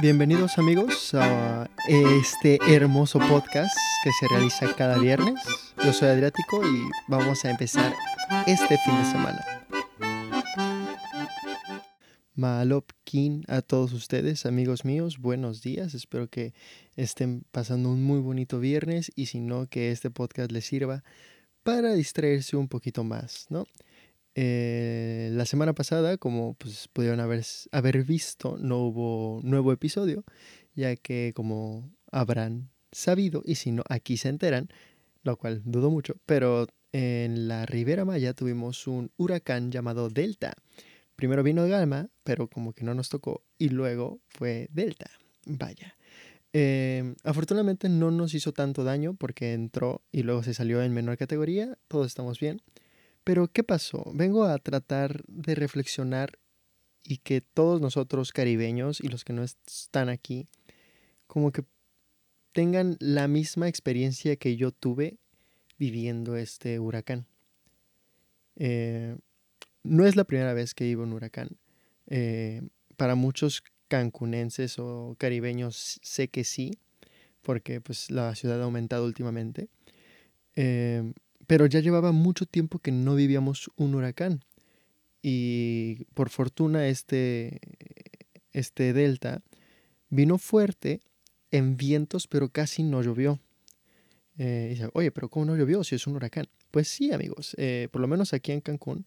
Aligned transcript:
Bienvenidos 0.00 0.58
amigos 0.58 1.12
a 1.14 1.68
este 1.88 2.60
hermoso 2.68 3.18
podcast 3.18 3.76
que 4.04 4.12
se 4.12 4.28
realiza 4.28 4.76
cada 4.76 4.96
viernes. 4.96 5.34
Yo 5.84 5.92
soy 5.92 6.06
Adriático 6.06 6.62
y 6.64 6.88
vamos 7.08 7.44
a 7.44 7.50
empezar 7.50 7.92
este 8.46 8.78
fin 8.78 8.96
de 8.96 9.04
semana. 9.04 9.44
Malopkin 12.36 13.42
a 13.48 13.60
todos 13.60 13.92
ustedes, 13.92 14.46
amigos 14.46 14.84
míos, 14.84 15.18
buenos 15.18 15.62
días. 15.62 15.94
Espero 15.94 16.28
que 16.28 16.54
estén 16.94 17.42
pasando 17.50 17.90
un 17.90 18.04
muy 18.04 18.20
bonito 18.20 18.60
viernes 18.60 19.10
y 19.16 19.26
si 19.26 19.40
no, 19.40 19.66
que 19.66 19.90
este 19.90 20.10
podcast 20.10 20.52
les 20.52 20.64
sirva 20.64 21.02
para 21.64 21.92
distraerse 21.94 22.56
un 22.56 22.68
poquito 22.68 23.02
más, 23.02 23.46
¿no? 23.50 23.66
Eh, 24.40 25.30
la 25.32 25.46
semana 25.46 25.72
pasada, 25.72 26.16
como 26.16 26.54
pues 26.54 26.86
pudieron 26.92 27.18
haber, 27.18 27.44
haber 27.72 28.04
visto, 28.04 28.56
no 28.60 28.78
hubo 28.78 29.40
nuevo 29.42 29.72
episodio, 29.72 30.22
ya 30.76 30.94
que 30.94 31.32
como 31.34 31.90
habrán 32.12 32.70
sabido, 32.92 33.42
y 33.44 33.56
si 33.56 33.72
no, 33.72 33.82
aquí 33.88 34.16
se 34.16 34.28
enteran, 34.28 34.68
lo 35.24 35.36
cual 35.38 35.62
dudo 35.64 35.90
mucho, 35.90 36.14
pero 36.24 36.68
en 36.92 37.48
la 37.48 37.66
Ribera 37.66 38.04
Maya 38.04 38.32
tuvimos 38.32 38.86
un 38.86 39.10
huracán 39.16 39.72
llamado 39.72 40.08
Delta. 40.08 40.54
Primero 41.16 41.42
vino 41.42 41.66
Galma, 41.66 42.08
pero 42.22 42.46
como 42.46 42.74
que 42.74 42.84
no 42.84 42.94
nos 42.94 43.08
tocó, 43.08 43.42
y 43.58 43.70
luego 43.70 44.20
fue 44.28 44.68
Delta. 44.70 45.10
Vaya. 45.46 45.96
Em, 46.52 47.16
afortunadamente 47.24 47.88
no 47.88 48.12
nos 48.12 48.34
hizo 48.34 48.52
tanto 48.52 48.84
daño 48.84 49.14
porque 49.14 49.52
entró 49.52 50.00
y 50.12 50.22
luego 50.22 50.44
se 50.44 50.54
salió 50.54 50.80
en 50.80 50.94
menor 50.94 51.16
categoría, 51.16 51.76
todos 51.88 52.06
estamos 52.06 52.38
bien. 52.38 52.62
Pero 53.28 53.46
¿qué 53.46 53.62
pasó? 53.62 54.10
Vengo 54.14 54.44
a 54.44 54.56
tratar 54.56 55.22
de 55.26 55.54
reflexionar 55.54 56.38
y 57.04 57.18
que 57.18 57.42
todos 57.42 57.78
nosotros 57.78 58.32
caribeños 58.32 59.02
y 59.02 59.08
los 59.08 59.22
que 59.22 59.34
no 59.34 59.42
están 59.42 60.08
aquí, 60.08 60.48
como 61.26 61.52
que 61.52 61.62
tengan 62.52 62.96
la 63.00 63.28
misma 63.28 63.68
experiencia 63.68 64.36
que 64.36 64.56
yo 64.56 64.72
tuve 64.72 65.18
viviendo 65.78 66.36
este 66.36 66.78
huracán. 66.78 67.26
Eh, 68.56 69.18
no 69.82 70.06
es 70.06 70.16
la 70.16 70.24
primera 70.24 70.54
vez 70.54 70.72
que 70.72 70.84
vivo 70.84 71.02
un 71.02 71.12
huracán. 71.12 71.50
Eh, 72.06 72.62
para 72.96 73.14
muchos 73.14 73.62
cancunenses 73.88 74.78
o 74.78 75.16
caribeños 75.18 76.00
sé 76.02 76.28
que 76.28 76.44
sí, 76.44 76.78
porque 77.42 77.82
pues 77.82 78.10
la 78.10 78.34
ciudad 78.34 78.58
ha 78.62 78.64
aumentado 78.64 79.04
últimamente. 79.04 79.68
Eh, 80.56 81.12
pero 81.48 81.64
ya 81.64 81.80
llevaba 81.80 82.12
mucho 82.12 82.44
tiempo 82.44 82.78
que 82.78 82.92
no 82.92 83.14
vivíamos 83.14 83.70
un 83.76 83.94
huracán. 83.94 84.44
Y 85.22 86.04
por 86.12 86.28
fortuna 86.28 86.86
este, 86.86 87.58
este 88.52 88.92
delta 88.92 89.42
vino 90.10 90.36
fuerte 90.36 91.00
en 91.50 91.78
vientos, 91.78 92.26
pero 92.26 92.50
casi 92.50 92.82
no 92.82 93.02
llovió. 93.02 93.40
Eh, 94.36 94.78
Oye, 94.92 95.10
pero 95.10 95.30
¿cómo 95.30 95.46
no 95.46 95.56
llovió 95.56 95.82
si 95.84 95.94
es 95.94 96.06
un 96.06 96.16
huracán? 96.16 96.48
Pues 96.70 96.86
sí, 96.86 97.12
amigos. 97.12 97.56
Eh, 97.58 97.88
por 97.90 98.02
lo 98.02 98.08
menos 98.08 98.34
aquí 98.34 98.52
en 98.52 98.60
Cancún 98.60 99.06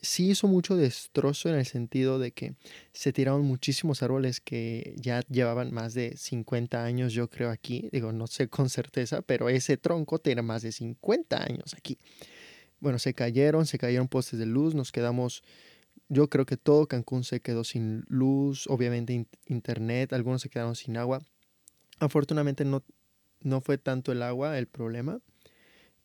sí 0.00 0.30
hizo 0.30 0.46
mucho 0.46 0.76
destrozo 0.76 1.48
en 1.48 1.56
el 1.56 1.66
sentido 1.66 2.18
de 2.18 2.32
que 2.32 2.54
se 2.92 3.12
tiraron 3.12 3.42
muchísimos 3.42 4.02
árboles 4.02 4.40
que 4.40 4.94
ya 4.96 5.20
llevaban 5.28 5.72
más 5.72 5.94
de 5.94 6.16
50 6.16 6.84
años, 6.84 7.12
yo 7.12 7.28
creo, 7.28 7.50
aquí. 7.50 7.88
Digo, 7.92 8.12
no 8.12 8.26
sé 8.26 8.48
con 8.48 8.70
certeza, 8.70 9.22
pero 9.22 9.48
ese 9.48 9.76
tronco 9.76 10.18
tiene 10.18 10.42
más 10.42 10.62
de 10.62 10.72
50 10.72 11.42
años 11.42 11.74
aquí. 11.74 11.98
Bueno, 12.80 12.98
se 12.98 13.12
cayeron, 13.14 13.66
se 13.66 13.78
cayeron 13.78 14.08
postes 14.08 14.38
de 14.38 14.46
luz, 14.46 14.74
nos 14.74 14.92
quedamos, 14.92 15.42
yo 16.08 16.28
creo 16.28 16.46
que 16.46 16.56
todo 16.56 16.86
Cancún 16.86 17.24
se 17.24 17.40
quedó 17.40 17.64
sin 17.64 18.04
luz, 18.08 18.66
obviamente 18.68 19.26
internet, 19.46 20.12
algunos 20.12 20.42
se 20.42 20.48
quedaron 20.48 20.76
sin 20.76 20.96
agua. 20.96 21.20
Afortunadamente 21.98 22.64
no, 22.64 22.84
no 23.40 23.60
fue 23.60 23.78
tanto 23.78 24.12
el 24.12 24.22
agua 24.22 24.58
el 24.58 24.68
problema. 24.68 25.20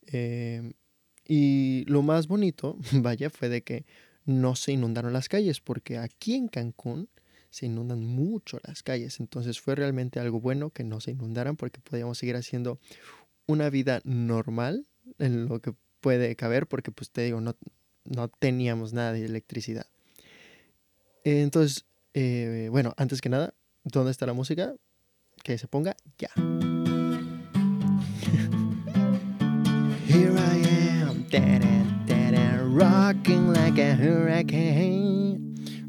Eh, 0.07 0.73
y 1.27 1.85
lo 1.85 2.01
más 2.01 2.27
bonito, 2.27 2.77
vaya, 2.93 3.29
fue 3.29 3.49
de 3.49 3.61
que 3.63 3.85
no 4.25 4.55
se 4.55 4.71
inundaron 4.71 5.13
las 5.13 5.29
calles, 5.29 5.59
porque 5.59 5.97
aquí 5.97 6.35
en 6.35 6.47
Cancún 6.47 7.09
se 7.49 7.67
inundan 7.67 8.03
mucho 8.03 8.59
las 8.63 8.81
calles. 8.83 9.19
Entonces 9.19 9.59
fue 9.59 9.75
realmente 9.75 10.19
algo 10.19 10.39
bueno 10.39 10.71
que 10.71 10.83
no 10.83 10.99
se 10.99 11.11
inundaran 11.11 11.55
porque 11.55 11.81
podíamos 11.81 12.17
seguir 12.17 12.35
haciendo 12.35 12.79
una 13.45 13.69
vida 13.69 14.01
normal 14.05 14.87
en 15.19 15.47
lo 15.47 15.59
que 15.61 15.73
puede 16.01 16.35
caber, 16.35 16.67
porque 16.67 16.91
pues 16.91 17.11
te 17.11 17.21
digo, 17.21 17.41
no, 17.41 17.55
no 18.05 18.27
teníamos 18.27 18.93
nada 18.93 19.13
de 19.13 19.25
electricidad. 19.25 19.85
Entonces, 21.23 21.85
eh, 22.13 22.69
bueno, 22.71 22.93
antes 22.97 23.21
que 23.21 23.29
nada, 23.29 23.53
¿dónde 23.83 24.11
está 24.11 24.25
la 24.25 24.33
música? 24.33 24.75
Que 25.43 25.57
se 25.57 25.67
ponga 25.67 25.95
ya. 26.17 26.29
Here 30.07 30.37
I 30.37 30.62
rocking 32.73 33.53
like 33.53 33.79
a 33.79 33.95
hurricane. 33.95 35.39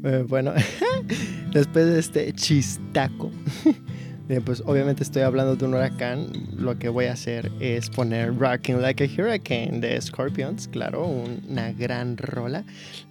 Eh, 0.03 0.23
bueno, 0.27 0.53
después 1.51 1.85
de 1.85 1.99
este 1.99 2.33
chistaco, 2.33 3.31
eh, 4.29 4.41
pues 4.43 4.61
obviamente 4.65 5.03
estoy 5.03 5.23
hablando 5.23 5.55
de 5.55 5.65
un 5.65 5.73
huracán. 5.73 6.27
Lo 6.55 6.77
que 6.77 6.89
voy 6.89 7.05
a 7.05 7.13
hacer 7.13 7.51
es 7.59 7.89
poner 7.89 8.37
Rocking 8.37 8.81
Like 8.81 9.03
a 9.03 9.07
Hurricane 9.07 9.79
de 9.79 9.99
Scorpions, 9.99 10.67
claro, 10.67 11.05
una 11.05 11.71
gran 11.71 12.17
rola, 12.17 12.63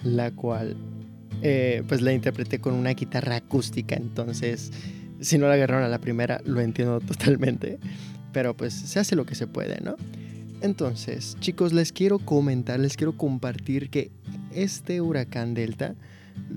la 0.03 0.31
cual 0.31 0.77
eh, 1.43 1.83
pues 1.89 2.00
la 2.00 2.12
interpreté 2.12 2.61
con 2.61 2.75
una 2.75 2.91
guitarra 2.91 3.37
acústica. 3.37 3.97
Entonces, 3.97 4.73
si 5.21 5.37
no 5.37 5.49
la 5.49 5.55
agarraron 5.55 5.84
a 5.84 5.89
la 5.89 5.99
primera, 5.99 6.41
lo 6.44 6.61
entiendo 6.61 7.00
totalmente. 7.06 7.78
Pero 8.33 8.56
pues 8.56 8.73
se 8.73 8.99
hace 8.99 9.17
lo 9.17 9.27
que 9.27 9.34
se 9.34 9.47
puede, 9.47 9.81
¿no? 9.81 9.97
Entonces, 10.65 11.37
chicos, 11.41 11.75
les 11.75 11.93
quiero 11.93 12.19
comentar, 12.19 12.81
les 12.81 12.97
quiero 12.97 13.19
compartir 13.19 13.91
que 13.91 14.11
este 14.51 15.03
huracán 15.03 15.53
Delta, 15.53 15.95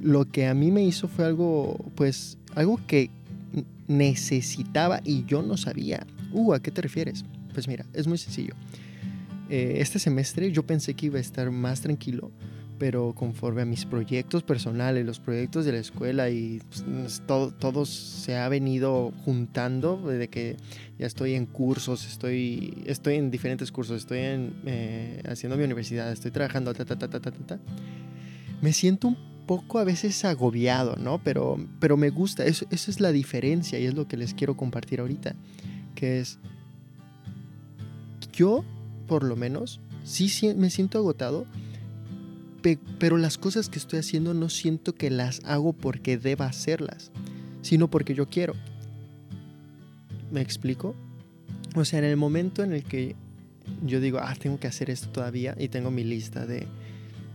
lo 0.01 0.23
que 0.23 0.47
a 0.47 0.53
mí 0.53 0.71
me 0.71 0.81
hizo 0.81 1.09
fue 1.09 1.25
algo, 1.25 1.77
pues, 1.93 2.37
algo 2.55 2.79
que 2.87 3.09
necesitaba 3.89 5.01
y 5.03 5.25
yo 5.25 5.43
no 5.43 5.57
sabía. 5.57 6.07
Uh, 6.31 6.53
¿a 6.53 6.61
qué 6.61 6.71
te 6.71 6.81
refieres? 6.81 7.25
Pues 7.53 7.67
mira, 7.67 7.85
es 7.91 8.07
muy 8.07 8.17
sencillo. 8.17 8.53
Eh, 9.49 9.79
este 9.79 9.99
semestre 9.99 10.53
yo 10.53 10.65
pensé 10.65 10.93
que 10.93 11.07
iba 11.07 11.17
a 11.17 11.21
estar 11.21 11.51
más 11.51 11.81
tranquilo 11.81 12.31
pero 12.79 13.13
conforme 13.15 13.63
a 13.63 13.65
mis 13.65 13.85
proyectos 13.85 14.43
personales, 14.43 15.05
los 15.05 15.19
proyectos 15.19 15.65
de 15.65 15.71
la 15.71 15.79
escuela 15.79 16.29
y 16.29 16.61
pues, 16.69 17.21
todo, 17.25 17.51
todo 17.51 17.85
se 17.85 18.37
ha 18.37 18.47
venido 18.49 19.11
juntando 19.25 20.01
desde 20.05 20.27
que 20.27 20.57
ya 20.99 21.07
estoy 21.07 21.33
en 21.33 21.45
cursos, 21.45 22.05
estoy, 22.05 22.83
estoy 22.85 23.15
en 23.15 23.31
diferentes 23.31 23.71
cursos, 23.71 23.97
estoy 23.97 24.19
en, 24.19 24.53
eh, 24.65 25.21
haciendo 25.27 25.57
mi 25.57 25.63
universidad, 25.63 26.11
estoy 26.11 26.31
trabajando, 26.31 26.73
ta, 26.73 26.85
ta, 26.85 26.97
ta, 26.97 27.07
ta, 27.07 27.19
ta, 27.19 27.31
ta, 27.31 27.59
me 28.61 28.73
siento 28.73 29.09
un 29.09 29.17
poco 29.45 29.79
a 29.79 29.83
veces 29.83 30.25
agobiado, 30.25 30.95
¿no? 30.97 31.21
Pero, 31.23 31.57
pero 31.79 31.97
me 31.97 32.09
gusta, 32.09 32.45
eso, 32.45 32.65
esa 32.69 32.91
es 32.91 32.99
la 32.99 33.11
diferencia 33.11 33.79
y 33.79 33.85
es 33.85 33.93
lo 33.93 34.07
que 34.07 34.17
les 34.17 34.33
quiero 34.33 34.57
compartir 34.57 34.99
ahorita, 34.99 35.35
que 35.95 36.19
es, 36.19 36.39
yo 38.33 38.63
por 39.07 39.23
lo 39.23 39.35
menos, 39.35 39.79
sí, 40.03 40.29
sí 40.29 40.53
me 40.53 40.69
siento 40.69 40.97
agotado, 40.97 41.45
pero 42.99 43.17
las 43.17 43.37
cosas 43.37 43.69
que 43.69 43.79
estoy 43.79 43.99
haciendo 43.99 44.33
no 44.33 44.49
siento 44.49 44.95
que 44.95 45.09
las 45.09 45.41
hago 45.45 45.73
porque 45.73 46.17
deba 46.17 46.45
hacerlas, 46.45 47.11
sino 47.61 47.89
porque 47.89 48.13
yo 48.13 48.27
quiero. 48.27 48.53
¿Me 50.31 50.41
explico? 50.41 50.95
O 51.75 51.85
sea, 51.85 51.99
en 51.99 52.05
el 52.05 52.17
momento 52.17 52.63
en 52.63 52.73
el 52.73 52.83
que 52.83 53.15
yo 53.85 53.99
digo, 53.99 54.19
ah, 54.21 54.35
tengo 54.39 54.59
que 54.59 54.67
hacer 54.67 54.89
esto 54.89 55.09
todavía 55.09 55.55
y 55.59 55.67
tengo 55.69 55.91
mi 55.91 56.03
lista 56.03 56.45
de, 56.45 56.67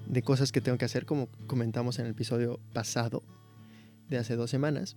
de 0.08 0.22
cosas 0.22 0.52
que 0.52 0.60
tengo 0.60 0.78
que 0.78 0.84
hacer, 0.84 1.06
como 1.06 1.28
comentamos 1.46 1.98
en 1.98 2.06
el 2.06 2.12
episodio 2.12 2.60
pasado 2.72 3.22
de 4.08 4.18
hace 4.18 4.36
dos 4.36 4.50
semanas, 4.50 4.96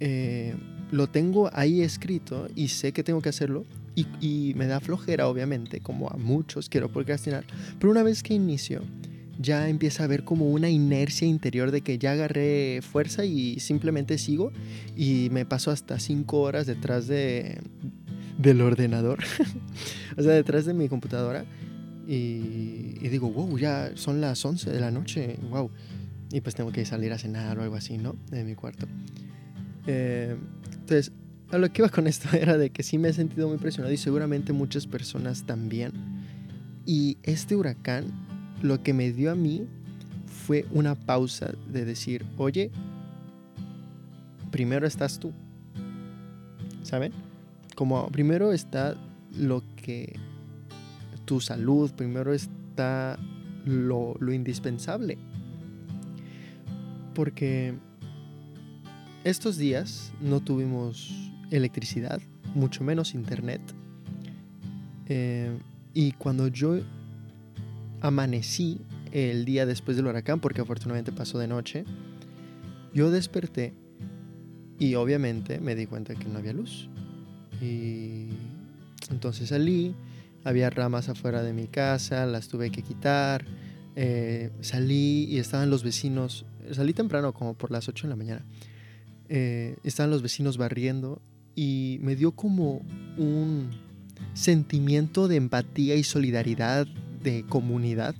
eh, 0.00 0.54
lo 0.90 1.08
tengo 1.08 1.50
ahí 1.52 1.82
escrito 1.82 2.48
y 2.56 2.68
sé 2.68 2.92
que 2.92 3.04
tengo 3.04 3.20
que 3.20 3.28
hacerlo 3.28 3.64
y, 3.94 4.06
y, 4.20 4.54
me 4.54 4.66
da 4.66 4.80
flojera, 4.80 5.28
obviamente, 5.28 5.80
como 5.80 6.08
a 6.08 6.16
muchos 6.16 6.68
quiero 6.68 6.90
procrastinar, 6.90 7.44
pero 7.78 7.90
una 7.90 8.02
vez 8.02 8.22
que 8.22 8.34
inicio, 8.34 8.82
ya 9.38 9.68
empieza 9.68 10.02
a 10.02 10.06
haber 10.06 10.24
como 10.24 10.50
una 10.50 10.70
inercia 10.70 11.26
interior 11.26 11.70
de 11.70 11.80
que 11.80 11.98
ya 11.98 12.12
agarré 12.12 12.80
fuerza 12.82 13.24
y 13.24 13.60
simplemente 13.60 14.18
sigo 14.18 14.52
y 14.96 15.28
me 15.30 15.44
paso 15.44 15.70
hasta 15.70 15.98
cinco 15.98 16.40
horas 16.40 16.66
detrás 16.66 17.06
de, 17.06 17.60
del 18.38 18.60
ordenador, 18.60 19.20
o 20.16 20.22
sea, 20.22 20.32
detrás 20.32 20.66
de 20.66 20.74
mi 20.74 20.88
computadora 20.88 21.44
y, 22.06 23.08
digo, 23.08 23.30
wow, 23.30 23.56
ya 23.58 23.92
son 23.94 24.20
las 24.20 24.44
11 24.44 24.70
de 24.70 24.80
la 24.80 24.90
noche, 24.90 25.38
wow, 25.50 25.70
y 26.32 26.40
pues 26.40 26.54
tengo 26.54 26.72
que 26.72 26.84
salir 26.84 27.12
a 27.12 27.18
cenar 27.18 27.58
o 27.58 27.62
algo 27.62 27.76
así, 27.76 27.96
¿no? 27.96 28.16
De 28.30 28.44
mi 28.44 28.54
cuarto. 28.54 28.86
Eh, 29.86 30.36
entonces, 30.72 31.12
a 31.50 31.58
lo 31.58 31.72
que 31.72 31.82
iba 31.82 31.88
con 31.90 32.06
esto 32.06 32.28
era 32.36 32.58
de 32.58 32.70
que 32.70 32.82
sí 32.82 32.98
me 32.98 33.08
he 33.08 33.12
sentido 33.12 33.48
muy 33.48 33.58
presionado 33.58 33.92
y 33.92 33.96
seguramente 33.96 34.52
muchas 34.52 34.86
personas 34.86 35.44
también. 35.44 35.92
Y 36.84 37.18
este 37.22 37.54
huracán 37.54 38.06
lo 38.62 38.82
que 38.82 38.94
me 38.94 39.12
dio 39.12 39.30
a 39.30 39.34
mí 39.34 39.66
fue 40.46 40.66
una 40.70 40.94
pausa 40.94 41.52
de 41.70 41.84
decir, 41.84 42.24
oye, 42.36 42.70
primero 44.50 44.86
estás 44.86 45.18
tú. 45.18 45.32
¿Saben? 46.82 47.12
Como 47.74 48.08
primero 48.08 48.52
está 48.52 48.96
lo 49.36 49.62
que 49.76 50.18
tu 51.24 51.40
salud, 51.40 51.90
primero 51.92 52.32
está 52.32 53.18
lo, 53.64 54.14
lo 54.18 54.32
indispensable. 54.32 55.18
Porque 57.14 57.74
estos 59.24 59.56
días 59.56 60.12
no 60.20 60.40
tuvimos 60.40 61.30
electricidad, 61.50 62.20
mucho 62.54 62.82
menos 62.82 63.14
internet. 63.14 63.60
Eh, 65.06 65.56
y 65.94 66.12
cuando 66.12 66.48
yo 66.48 66.78
amanecí 68.02 68.80
el 69.12 69.44
día 69.44 69.64
después 69.64 69.96
del 69.96 70.06
huracán, 70.06 70.40
porque 70.40 70.60
afortunadamente 70.60 71.12
pasó 71.12 71.38
de 71.38 71.46
noche, 71.46 71.84
yo 72.92 73.10
desperté 73.10 73.72
y 74.78 74.96
obviamente 74.96 75.60
me 75.60 75.74
di 75.74 75.86
cuenta 75.86 76.14
que 76.14 76.28
no 76.28 76.38
había 76.38 76.52
luz. 76.52 76.88
Y 77.60 78.28
entonces 79.10 79.50
salí, 79.50 79.94
había 80.44 80.68
ramas 80.70 81.08
afuera 81.08 81.42
de 81.42 81.52
mi 81.52 81.68
casa, 81.68 82.26
las 82.26 82.48
tuve 82.48 82.70
que 82.70 82.82
quitar. 82.82 83.44
Eh, 83.94 84.50
salí 84.60 85.24
y 85.24 85.38
estaban 85.38 85.70
los 85.70 85.84
vecinos, 85.84 86.44
salí 86.72 86.94
temprano 86.94 87.32
como 87.32 87.54
por 87.54 87.70
las 87.70 87.88
8 87.88 88.06
de 88.06 88.10
la 88.10 88.16
mañana. 88.16 88.44
Eh, 89.28 89.76
estaban 89.84 90.10
los 90.10 90.22
vecinos 90.22 90.56
barriendo 90.58 91.22
y 91.54 91.98
me 92.02 92.16
dio 92.16 92.32
como 92.32 92.82
un 93.16 93.70
sentimiento 94.34 95.28
de 95.28 95.36
empatía 95.36 95.94
y 95.94 96.02
solidaridad 96.02 96.88
de 97.22 97.44
comunidad, 97.48 98.14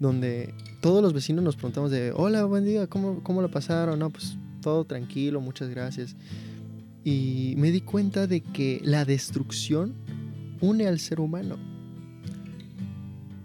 donde 0.00 0.54
todos 0.80 1.02
los 1.02 1.12
vecinos 1.12 1.44
nos 1.44 1.56
preguntamos 1.56 1.90
de, 1.90 2.12
hola, 2.12 2.44
buen 2.44 2.64
día, 2.64 2.86
¿cómo, 2.86 3.22
cómo 3.22 3.42
lo 3.42 3.50
pasaron? 3.50 3.98
No, 3.98 4.10
pues 4.10 4.36
todo 4.60 4.84
tranquilo, 4.84 5.40
muchas 5.40 5.68
gracias. 5.68 6.16
Y 7.04 7.54
me 7.56 7.70
di 7.70 7.80
cuenta 7.80 8.26
de 8.26 8.40
que 8.40 8.80
la 8.84 9.04
destrucción 9.04 9.94
une 10.60 10.86
al 10.86 10.98
ser 10.98 11.20
humano. 11.20 11.56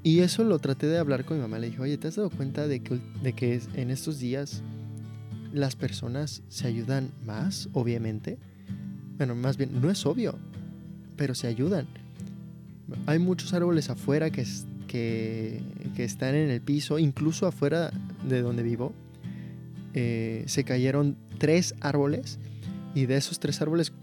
Y 0.04 0.20
eso 0.20 0.44
lo 0.44 0.60
traté 0.60 0.88
de 0.88 0.98
hablar 0.98 1.24
con 1.24 1.38
mi 1.38 1.42
mamá. 1.42 1.60
Le 1.60 1.68
dije, 1.68 1.82
oye, 1.82 1.98
¿te 1.98 2.10
has 2.10 2.18
dado 2.18 2.30
cuenta 2.30 2.68
de 2.68 2.82
que, 2.82 3.00
de 3.24 3.34
que 3.34 3.62
en 3.76 3.90
estos 3.90 4.20
días 4.20 4.62
las 5.54 5.76
personas 5.76 6.44
se 6.50 6.68
ayudan 6.68 7.12
más, 7.26 7.70
obviamente? 7.72 8.38
Bueno, 9.18 9.34
más 9.36 9.56
bien, 9.56 9.80
no 9.82 9.90
es 9.90 10.06
obvio, 10.06 10.36
pero 11.16 11.36
se 11.36 11.48
ayudan. 11.48 11.88
Hay 13.06 13.20
muchos 13.20 13.54
árboles 13.54 13.90
afuera 13.90 14.30
que, 14.30 14.46
que, 14.88 15.62
están 15.98 16.36
en 16.36 16.50
el 16.50 16.62
piso, 16.62 17.00
incluso 17.00 17.48
afuera 17.48 17.92
de 18.28 18.42
donde 18.42 18.64
vivo. 18.64 18.94
Eh, 19.94 20.44
se 20.48 20.64
cayeron 20.64 21.18
tres 21.38 21.76
árboles 21.82 22.40
y 22.96 23.06
de 23.06 23.18
esos 23.18 23.40
tres 23.40 23.62
árboles 23.62 23.94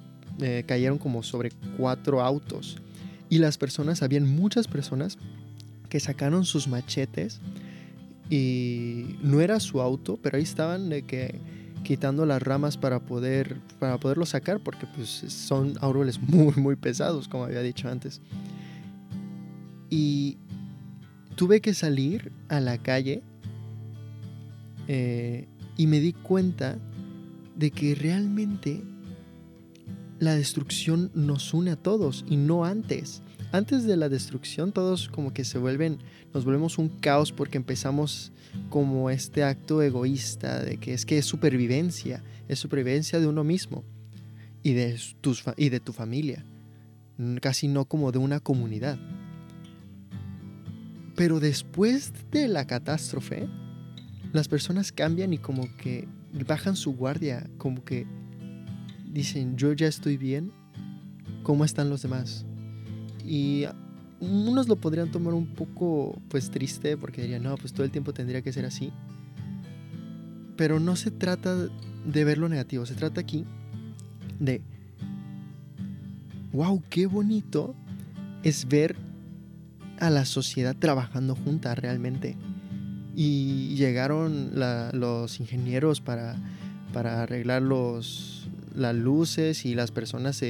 eh, 0.40 0.64
cayeron 0.66 0.98
como 0.98 1.22
sobre 1.22 1.50
cuatro 1.76 2.22
autos. 2.22 2.78
Y 3.28 3.38
las 3.38 3.58
personas, 3.58 4.02
habían 4.02 4.26
muchas 4.26 4.66
personas 4.66 5.18
que 5.88 6.00
sacaron 6.00 6.44
sus 6.44 6.68
machetes 6.68 7.40
y 8.28 9.16
no 9.22 9.40
era 9.40 9.60
su 9.60 9.80
auto, 9.80 10.18
pero 10.22 10.36
ahí 10.36 10.42
estaban 10.42 10.88
de 10.88 11.02
que 11.02 11.38
quitando 11.82 12.26
las 12.26 12.42
ramas 12.42 12.76
para 12.76 13.00
poder 13.00 13.56
para 13.78 13.98
poderlo 13.98 14.26
sacar 14.26 14.60
porque 14.60 14.86
pues 14.86 15.08
son 15.08 15.74
árboles 15.80 16.20
muy 16.28 16.54
muy 16.56 16.76
pesados 16.76 17.26
como 17.26 17.44
había 17.44 17.62
dicho 17.62 17.88
antes 17.88 18.20
y 19.90 20.38
tuve 21.34 21.60
que 21.60 21.74
salir 21.74 22.32
a 22.48 22.60
la 22.60 22.78
calle 22.78 23.22
eh, 24.88 25.46
y 25.76 25.86
me 25.86 26.00
di 26.00 26.12
cuenta 26.12 26.78
de 27.56 27.70
que 27.70 27.94
realmente 27.94 28.82
la 30.18 30.34
destrucción 30.34 31.10
nos 31.14 31.52
une 31.52 31.72
a 31.72 31.76
todos 31.76 32.24
y 32.28 32.36
no 32.36 32.64
antes 32.64 33.22
antes 33.52 33.84
de 33.84 33.96
la 33.96 34.08
destrucción 34.08 34.70
todos 34.70 35.08
como 35.08 35.32
que 35.32 35.44
se 35.44 35.58
vuelven, 35.58 35.98
nos 36.32 36.44
volvemos 36.44 36.78
un 36.78 36.88
caos 36.88 37.32
porque 37.32 37.58
empezamos 37.58 38.30
como 38.68 39.10
este 39.10 39.42
acto 39.42 39.82
egoísta 39.82 40.62
de 40.62 40.76
que 40.76 40.94
es 40.94 41.04
que 41.04 41.18
es 41.18 41.26
supervivencia, 41.26 42.22
es 42.46 42.60
supervivencia 42.60 43.18
de 43.18 43.26
uno 43.26 43.42
mismo 43.42 43.82
y 44.62 44.74
de, 44.74 45.00
tus, 45.20 45.42
y 45.56 45.68
de 45.68 45.80
tu 45.80 45.92
familia, 45.92 46.44
casi 47.40 47.66
no 47.66 47.86
como 47.86 48.12
de 48.12 48.18
una 48.18 48.38
comunidad. 48.38 48.98
Pero 51.16 51.40
después 51.40 52.12
de 52.30 52.48
la 52.48 52.66
catástrofe, 52.66 53.48
las 54.32 54.48
personas 54.48 54.92
cambian 54.92 55.32
y 55.32 55.38
como 55.38 55.68
que 55.76 56.08
bajan 56.46 56.76
su 56.76 56.94
guardia, 56.94 57.48
como 57.58 57.84
que 57.84 58.06
dicen, 59.12 59.56
yo 59.56 59.72
ya 59.72 59.88
estoy 59.88 60.16
bien, 60.16 60.52
¿cómo 61.42 61.64
están 61.64 61.90
los 61.90 62.02
demás? 62.02 62.46
Y 63.24 63.64
unos 64.20 64.68
lo 64.68 64.76
podrían 64.76 65.10
tomar 65.10 65.34
un 65.34 65.46
poco 65.46 66.20
pues 66.28 66.50
triste 66.50 66.96
porque 66.96 67.22
dirían, 67.22 67.42
no, 67.42 67.56
pues 67.56 67.72
todo 67.72 67.84
el 67.84 67.90
tiempo 67.90 68.12
tendría 68.12 68.42
que 68.42 68.52
ser 68.52 68.64
así. 68.64 68.92
Pero 70.56 70.78
no 70.78 70.94
se 70.94 71.10
trata 71.10 71.56
de 71.56 72.24
ver 72.24 72.38
lo 72.38 72.48
negativo, 72.48 72.86
se 72.86 72.94
trata 72.94 73.20
aquí 73.20 73.44
de, 74.38 74.62
wow, 76.52 76.82
qué 76.88 77.06
bonito 77.06 77.74
es 78.42 78.66
ver 78.68 78.96
a 80.00 80.10
la 80.10 80.24
sociedad 80.24 80.74
trabajando 80.76 81.34
junta 81.36 81.74
realmente. 81.74 82.36
Y 83.14 83.74
llegaron 83.76 84.52
los 84.92 85.40
ingenieros 85.40 86.00
para, 86.00 86.36
para 86.92 87.22
arreglar 87.22 87.62
los, 87.62 88.48
las 88.74 88.94
luces 88.94 89.66
y 89.66 89.74
las 89.74 89.90
personas 89.90 90.42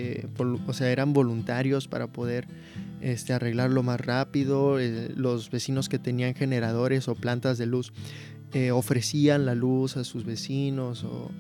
o 0.67 0.73
sea, 0.73 0.91
eran 0.91 1.13
voluntarios 1.13 1.89
para 1.89 2.07
poder 2.07 2.47
este, 3.01 3.33
arreglarlo 3.33 3.83
más 3.83 4.01
rápido. 4.01 4.79
Eh, 4.79 5.13
los 5.17 5.51
vecinos 5.51 5.89
que 5.89 5.99
tenían 5.99 6.35
generadores 6.35 7.09
o 7.09 7.15
plantas 7.15 7.59
de 7.59 7.67
luz 7.67 7.93
eh, 8.53 8.71
ofrecían 8.71 9.47
la 9.47 9.55
luz 9.55 9.97
a 9.97 10.05
sus 10.05 10.25
vecinos 10.25 11.05
o 11.05 11.31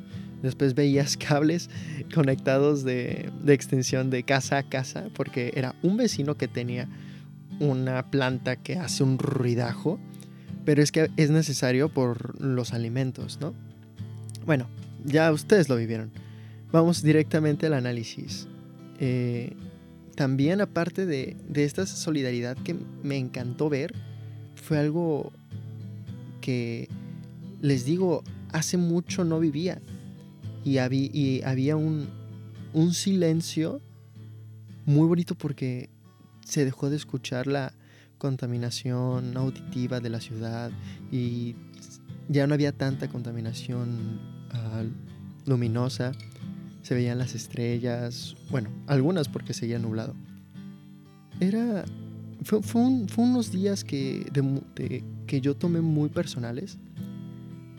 después 0.42 0.74
veías 0.74 1.16
cables 1.28 1.68
conectados 2.14 2.82
de, 2.82 3.30
de 3.42 3.54
extensión 3.54 4.10
de 4.10 4.22
casa 4.22 4.58
a 4.58 4.62
casa 4.62 5.08
porque 5.14 5.52
era 5.54 5.74
un 5.82 5.96
vecino 5.96 6.36
que 6.36 6.48
tenía 6.48 6.88
una 7.60 8.10
planta 8.10 8.56
que 8.56 8.76
hace 8.78 9.04
un 9.04 9.18
ruidajo, 9.18 10.00
pero 10.64 10.82
es 10.82 10.90
que 10.90 11.10
es 11.16 11.30
necesario 11.30 11.88
por 11.88 12.40
los 12.40 12.72
alimentos, 12.72 13.38
¿no? 13.40 13.54
Bueno, 14.44 14.66
ya 15.04 15.30
ustedes 15.30 15.68
lo 15.68 15.76
vivieron. 15.76 16.10
Vamos 16.72 17.02
directamente 17.02 17.66
al 17.66 17.74
análisis. 17.74 18.48
Eh, 18.98 19.54
también 20.14 20.60
aparte 20.60 21.06
de, 21.06 21.36
esta 21.54 21.86
solidaridad 21.86 22.56
que 22.56 22.76
me 23.02 23.16
encantó 23.16 23.68
ver, 23.68 23.94
fue 24.54 24.78
algo 24.78 25.32
que, 26.40 26.88
les 27.60 27.84
digo, 27.84 28.22
hace 28.52 28.76
mucho 28.76 29.24
no 29.24 29.38
vivía. 29.40 29.80
Y, 30.64 30.78
había, 30.78 31.76
un, 31.76 32.08
un 32.72 32.92
silencio 32.92 33.80
muy 34.84 35.06
bonito 35.06 35.34
porque 35.34 35.88
se 36.50 36.64
dejó 36.64 36.90
de 36.90 36.96
escuchar 36.96 37.46
la 37.46 37.72
contaminación 38.18 39.36
auditiva 39.36 40.00
de 40.00 40.10
la 40.10 40.20
ciudad 40.20 40.70
y 41.10 41.56
ya 42.28 42.46
no 42.46 42.54
había 42.54 42.72
tanta 42.72 43.08
contaminación 43.08 44.20
ah, 44.52 44.82
luminosa 45.46 46.12
se 46.82 46.94
veían 46.94 47.18
las 47.18 47.34
estrellas, 47.34 48.36
bueno, 48.50 48.70
algunas 48.86 49.28
porque 49.28 49.52
seguía 49.52 49.78
nublado. 49.78 50.14
Era, 51.38 51.84
fue, 52.42 52.60
unos 53.16 53.52
días 53.52 53.84
que, 53.84 54.30
que 55.26 55.40
yo 55.40 55.54
tomé 55.56 55.80
muy 55.80 56.08
personales, 56.08 56.78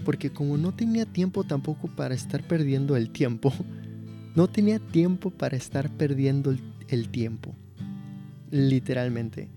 porque 0.06 0.32
como 0.32 0.58
no 0.58 0.74
tenía 0.74 1.06
tiempo 1.06 1.44
tampoco 1.44 1.88
para 1.88 2.16
estar 2.16 2.48
perdiendo 2.48 2.96
el 2.96 3.10
tiempo, 3.12 3.54
no 4.36 4.48
tenía 4.48 4.80
tiempo 4.80 5.30
para 5.30 5.58
estar 5.58 5.90
perdiendo 5.90 6.56
el 6.88 7.10
tiempo, 7.10 7.56
literalmente. 8.51 9.50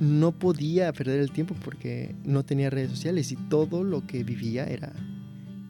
No 0.00 0.32
podía 0.32 0.92
perder 0.92 1.20
el 1.20 1.30
tiempo 1.30 1.54
porque 1.62 2.14
no 2.24 2.42
tenía 2.44 2.70
redes 2.70 2.90
sociales 2.90 3.30
y 3.32 3.36
todo 3.36 3.84
lo 3.84 4.06
que 4.06 4.24
vivía 4.24 4.64
era, 4.64 4.92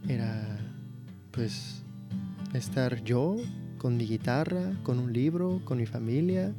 era, 0.09 0.59
pues, 1.33 1.83
estar 2.55 3.03
yo 3.03 3.37
con 3.79 3.97
mi 3.97 4.07
guitarra, 4.07 4.73
con 4.83 4.99
un 4.99 5.13
libro, 5.13 5.61
con 5.65 5.79
mi 5.79 5.87
familia. 5.87 6.55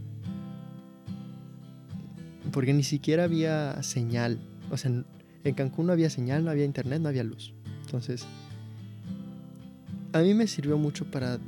Porque 2.51 2.73
ni 2.73 2.83
siquiera 2.83 3.23
había 3.23 3.81
señal. 3.83 4.39
O 4.69 4.77
sea, 4.77 4.91
en 5.43 5.53
Cancún 5.53 5.87
no 5.87 5.93
había 5.93 6.09
señal, 6.09 6.43
no 6.43 6.51
había 6.51 6.65
internet, 6.65 7.01
no 7.01 7.07
había 7.07 7.23
luz. 7.23 7.53
Entonces, 7.85 8.25
a 10.13 10.19
mí 10.19 10.33
me 10.33 10.47
sirvió 10.47 10.77
mucho 10.77 11.05
para 11.09 11.39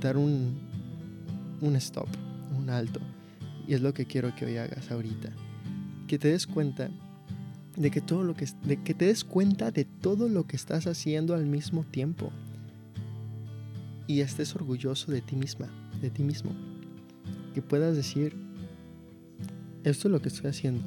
dar 0.00 0.16
un, 0.16 0.58
un 1.60 1.76
stop, 1.76 2.08
alto. 2.70 3.00
Y 3.66 3.74
es 3.74 3.80
lo 3.80 3.94
que 3.94 4.06
quiero 4.06 4.34
que 4.34 4.46
hoy 4.46 4.56
hagas 4.56 4.90
ahorita. 4.90 5.30
Que 6.06 6.18
te 6.18 6.28
des 6.28 6.46
cuenta 6.46 6.90
de 7.76 7.90
que 7.90 8.00
todo 8.00 8.24
lo 8.24 8.34
que 8.34 8.46
de 8.64 8.82
que 8.82 8.94
te 8.94 9.06
des 9.06 9.24
cuenta 9.24 9.70
de 9.70 9.84
todo 9.84 10.28
lo 10.28 10.46
que 10.46 10.56
estás 10.56 10.86
haciendo 10.86 11.34
al 11.34 11.46
mismo 11.46 11.84
tiempo 11.84 12.32
y 14.06 14.20
estés 14.20 14.56
orgulloso 14.56 15.12
de 15.12 15.20
ti 15.20 15.36
misma, 15.36 15.68
de 16.02 16.10
ti 16.10 16.24
mismo. 16.24 16.50
Que 17.54 17.62
puedas 17.62 17.94
decir, 17.94 18.34
esto 19.84 20.08
es 20.08 20.12
lo 20.12 20.20
que 20.20 20.28
estoy 20.28 20.50
haciendo. 20.50 20.82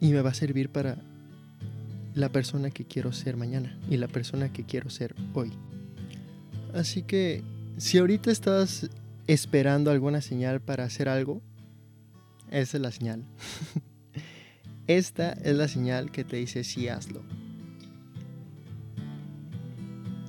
Y 0.00 0.10
me 0.10 0.20
va 0.20 0.30
a 0.30 0.34
servir 0.34 0.68
para 0.68 0.98
la 2.14 2.28
persona 2.30 2.70
que 2.70 2.84
quiero 2.84 3.12
ser 3.12 3.36
mañana 3.36 3.78
y 3.88 3.98
la 3.98 4.08
persona 4.08 4.52
que 4.52 4.64
quiero 4.64 4.90
ser 4.90 5.14
hoy. 5.32 5.52
Así 6.74 7.02
que 7.02 7.42
si 7.76 7.98
ahorita 7.98 8.30
estás 8.30 8.90
esperando 9.26 9.90
alguna 9.90 10.20
señal 10.20 10.60
para 10.60 10.84
hacer 10.84 11.08
algo, 11.08 11.42
esa 12.50 12.76
es 12.76 12.82
la 12.82 12.92
señal. 12.92 13.24
Esta 14.86 15.32
es 15.32 15.56
la 15.56 15.68
señal 15.68 16.10
que 16.10 16.24
te 16.24 16.36
dice 16.36 16.64
sí 16.64 16.88
hazlo. 16.88 17.22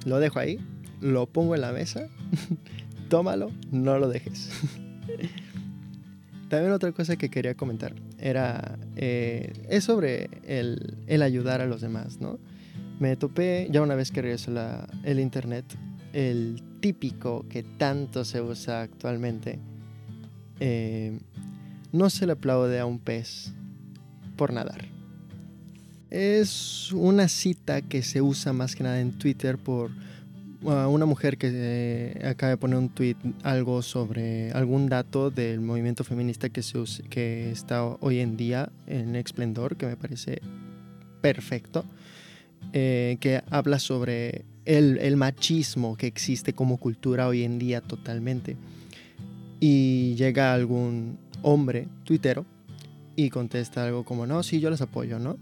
Lo 0.05 0.19
dejo 0.19 0.39
ahí, 0.39 0.59
lo 1.01 1.27
pongo 1.27 1.55
en 1.55 1.62
la 1.62 1.71
mesa, 1.71 2.07
tómalo, 3.09 3.51
no 3.71 3.97
lo 4.00 4.09
dejes. 4.09 4.50
También 6.50 6.71
otra 6.71 6.91
cosa 6.91 7.15
que 7.15 7.29
quería 7.29 7.55
comentar 7.55 7.95
era, 8.19 8.77
eh, 8.95 9.53
es 9.69 9.85
sobre 9.85 10.29
el, 10.45 10.97
el, 11.07 11.21
ayudar 11.23 11.62
a 11.62 11.65
los 11.65 11.81
demás, 11.81 12.21
¿no? 12.21 12.38
Me 13.00 13.15
topé, 13.15 13.67
ya 13.71 13.81
una 13.81 13.95
vez 13.95 14.12
que 14.12 14.21
regresó 14.21 14.51
la, 14.51 14.88
el 15.03 15.19
internet, 15.19 15.65
el 16.13 16.62
típico 16.84 17.46
que 17.48 17.63
tanto 17.63 18.25
se 18.25 18.42
usa 18.42 18.82
actualmente, 18.82 19.58
eh, 20.60 21.18
no 21.94 22.10
se 22.10 22.25
le 22.25 22.34
aplaude 22.34 22.78
a 22.78 22.86
un 22.86 23.00
pez 23.00 23.54
por 24.36 24.52
nadar. 24.52 24.84
Es 26.10 26.92
una 26.92 27.30
cita 27.30 27.82
que 27.82 28.02
se 28.02 28.22
usa 28.22 28.52
más 28.52 28.75
que 28.75 28.84
nada 28.84 29.00
en 29.00 29.13
Twitter 29.13 29.58
por 29.58 29.92
una 30.62 31.06
mujer 31.06 31.38
que 31.38 31.50
eh, 31.54 32.28
acaba 32.28 32.50
de 32.50 32.58
poner 32.58 32.78
un 32.78 32.90
tweet 32.90 33.16
algo 33.44 33.82
sobre 33.82 34.52
algún 34.52 34.90
dato 34.90 35.30
del 35.30 35.62
movimiento 35.62 36.04
feminista 36.04 36.50
que, 36.50 37.50
está 37.50 37.86
hoy 37.86 38.20
en 38.20 38.36
día 38.36 38.70
en 38.88 39.16
esplendor, 39.16 39.78
que 39.78 39.86
me 39.86 39.96
parece 39.96 40.42
perfecto, 41.22 41.86
eh, 42.74 43.18
que 43.22 43.42
habla 43.50 43.80
sobre 43.80 44.44
el, 44.65 45.17
machismo 45.17 45.98
que 45.98 46.08
existe 46.08 46.53
como 46.53 46.77
cultura 46.77 47.27
hoy 47.27 47.43
en 47.43 47.60
día 47.60 47.82
totalmente. 47.82 48.58
Y 49.60 50.15
llega 50.15 50.53
algún 50.53 51.17
hombre 51.41 51.88
tuitero 52.03 52.46
y 53.15 53.29
contesta 53.29 53.84
algo 53.86 54.03
como, 54.03 54.25
no, 54.25 54.43
sí, 54.43 54.60
yo 54.60 54.70
les 54.70 54.82
apoyo, 54.82 55.20
¿no? 55.20 55.38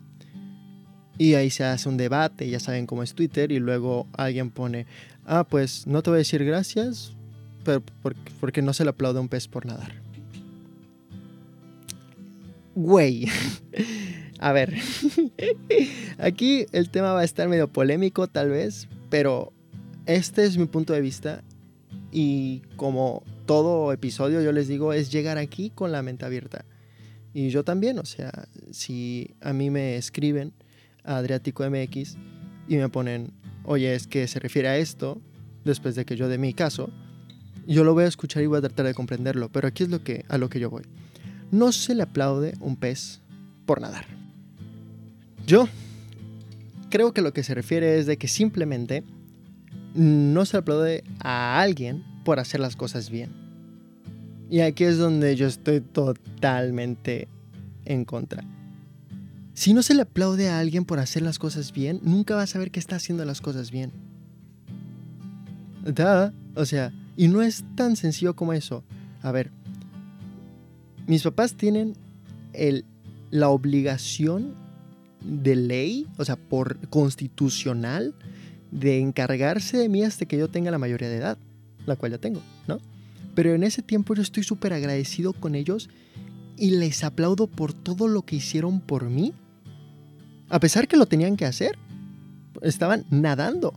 Y 1.18 1.36
ahí 1.36 1.50
se 1.50 1.64
hace 1.64 1.88
un 1.88 1.98
debate, 1.98 2.50
ya 2.50 2.60
saben 2.60 2.86
cómo 2.86 3.04
es 3.04 3.14
Twitter, 3.14 3.52
y 3.52 3.60
luego 3.60 4.08
alguien 4.14 4.50
pone, 4.50 4.88
ah, 5.26 5.44
pues 5.44 5.86
no 5.88 6.02
te 6.02 6.10
voy 6.10 6.18
a 6.18 6.20
decir 6.20 6.44
gracias, 6.44 7.14
pero 7.64 7.84
porque, 8.40 8.62
no 8.62 8.74
se 8.74 8.84
le 8.84 8.90
aplaude 8.90 9.20
a 9.20 9.22
un 9.22 9.30
pez 9.30 9.48
por 9.48 9.66
nadar. 9.66 9.94
Güey. 12.76 13.28
a 14.40 14.52
ver. 14.52 14.76
Aquí 16.18 16.66
el 16.72 16.90
tema 16.90 17.14
va 17.14 17.22
a 17.22 17.26
estar 17.26 17.48
medio 17.48 17.68
polémico 17.68 18.28
tal 18.28 18.50
vez, 18.50 18.88
pero 19.12 19.52
este 20.06 20.46
es 20.46 20.58
mi 20.58 20.66
punto 20.66 20.94
de 20.94 21.02
vista 21.02 21.44
y 22.12 22.62
como 22.78 23.24
todo 23.46 23.92
episodio 23.92 24.42
yo 24.42 24.54
les 24.54 24.70
digo 24.70 24.94
es 24.94 25.12
llegar 25.12 25.38
aquí 25.38 25.70
con 25.70 25.92
la 25.92 26.02
mente 26.02 26.26
abierta. 26.26 26.66
Y 27.34 27.50
yo 27.50 27.64
también, 27.64 28.00
o 28.00 28.06
sea, 28.06 28.48
si 28.72 29.36
a 29.42 29.54
mí 29.54 29.70
me 29.70 29.98
escriben 29.98 30.54
a 31.04 31.18
Adriático 31.18 31.70
MX 31.70 32.16
y 32.68 32.78
me 32.78 32.88
ponen, 32.88 33.34
oye, 33.66 33.94
es 33.94 34.08
que 34.08 34.28
se 34.28 34.40
refiere 34.40 34.70
a 34.70 34.78
esto, 34.78 35.22
después 35.66 35.96
de 35.96 36.06
que 36.06 36.16
yo 36.16 36.30
dé 36.30 36.38
mi 36.38 36.54
caso, 36.54 36.90
yo 37.68 37.84
lo 37.84 37.94
voy 37.94 38.06
a 38.06 38.08
escuchar 38.08 38.44
y 38.44 38.48
voy 38.48 38.60
a 38.60 38.62
tratar 38.62 38.86
de 38.86 38.94
comprenderlo, 38.94 39.50
pero 39.50 39.68
aquí 39.68 39.84
es 39.84 39.90
lo 39.90 40.04
que, 40.04 40.26
a 40.30 40.38
lo 40.38 40.50
que 40.50 40.60
yo 40.60 40.70
voy. 40.70 40.84
No 41.52 41.74
se 41.74 41.96
le 41.96 42.04
aplaude 42.04 42.54
un 42.62 42.78
pez 42.78 43.20
por 43.66 43.82
nadar. 43.82 44.06
Yo 45.46 45.68
creo 46.92 47.14
que 47.14 47.24
lo 47.24 47.34
que 47.34 47.42
se 47.42 47.56
refiere 47.56 47.98
es 47.98 48.06
de 48.06 48.18
que 48.18 48.28
simplemente 48.28 49.04
no 49.96 50.46
se 50.46 50.58
aplaude 50.58 51.04
a 51.20 51.60
alguien 51.60 52.04
por 52.24 52.40
hacer 52.40 52.60
las 52.60 52.76
cosas 52.76 53.10
bien. 53.10 53.32
Y 54.52 54.60
aquí 54.60 54.84
es 54.84 55.00
donde 55.00 55.36
yo 55.36 55.48
estoy 55.48 55.82
totalmente 55.82 57.28
en 57.86 58.06
contra. 58.06 58.44
Si 59.54 59.74
no 59.74 59.82
se 59.82 59.96
le 59.96 60.04
aplaude 60.04 60.50
a 60.50 60.60
alguien 60.60 60.86
por 60.86 61.00
hacer 61.00 61.24
las 61.24 61.40
cosas 61.40 61.72
bien, 61.72 62.00
nunca 62.04 62.36
vas 62.36 62.52
a 62.52 62.54
saber 62.54 62.72
que 62.72 62.80
está 62.80 62.98
haciendo 62.98 63.26
las 63.26 63.42
cosas 63.42 63.72
bien. 63.72 63.92
O 66.56 66.66
sea, 66.66 66.94
y 67.16 67.28
no 67.28 67.42
es 67.42 67.64
tan 67.76 67.96
sencillo 67.96 68.36
como 68.36 68.54
eso. 68.54 68.84
A 69.22 69.32
ver, 69.32 69.52
mis 71.08 71.24
papás 71.24 71.56
tienen 71.56 71.94
el, 72.54 72.86
la 73.30 73.50
obligación 73.50 74.56
de 75.22 75.56
ley, 75.56 76.08
o 76.18 76.26
sea, 76.26 76.36
por 76.36 76.78
constitucional, 76.90 78.16
de 78.72 79.00
encargarse 79.00 79.78
de 79.78 79.90
mí 79.90 80.04
hasta 80.04 80.26
que 80.26 80.38
yo 80.38 80.50
tenga 80.50 80.72
la 80.72 80.78
mayoría 80.78 81.10
de 81.10 81.18
edad, 81.18 81.38
la 81.86 81.96
cual 81.96 82.14
ya 82.14 82.18
tengo, 82.18 82.42
¿no? 82.68 82.80
Pero 83.36 83.54
en 83.54 83.64
ese 83.64 83.82
tiempo 83.82 84.14
yo 84.16 84.22
estoy 84.22 84.44
súper 84.44 84.74
agradecido 84.74 85.34
con 85.34 85.56
ellos 85.56 85.90
y 86.58 86.72
les 86.72 87.04
aplaudo 87.04 87.48
por 87.48 87.74
todo 87.74 88.08
lo 88.08 88.24
que 88.24 88.36
hicieron 88.38 88.82
por 88.82 89.10
mí. 89.10 89.34
A 90.50 90.60
pesar 90.60 90.88
que 90.88 90.98
lo 90.98 91.06
tenían 91.06 91.38
que 91.38 91.46
hacer, 91.46 91.78
estaban 92.62 93.06
nadando. 93.10 93.74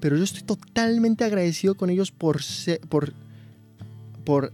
Pero 0.00 0.16
yo 0.16 0.24
estoy 0.24 0.42
totalmente 0.42 1.24
agradecido 1.24 1.76
con 1.76 1.90
ellos 1.90 2.10
por, 2.10 2.40
por, 2.88 3.12
por, 4.24 4.52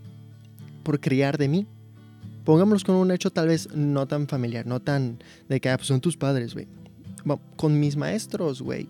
por 0.82 1.00
criar 1.00 1.38
de 1.38 1.48
mí. 1.48 1.66
Pongámoslos 2.46 2.84
con 2.84 2.94
un 2.94 3.10
hecho 3.10 3.32
tal 3.32 3.48
vez 3.48 3.68
no 3.74 4.06
tan 4.06 4.28
familiar, 4.28 4.66
no 4.66 4.80
tan 4.80 5.18
de 5.48 5.60
que 5.60 5.68
ah, 5.68 5.76
pues 5.76 5.88
son 5.88 6.00
tus 6.00 6.16
padres, 6.16 6.54
güey. 6.54 6.68
Con 7.56 7.80
mis 7.80 7.96
maestros, 7.96 8.62
güey. 8.62 8.88